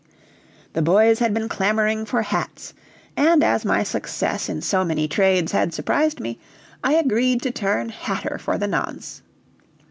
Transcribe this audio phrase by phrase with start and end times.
[0.73, 2.73] The boys had been clamoring for hats,
[3.15, 6.39] and as my success in so many trades had surprised me,
[6.83, 9.21] I agreed to turn hatter for the nonse.